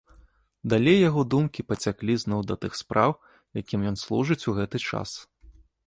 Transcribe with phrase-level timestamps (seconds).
[0.71, 3.11] Далей яго думкі пацяклі зноў да тых спраў,
[3.63, 5.09] якім ён служыць у гэты час.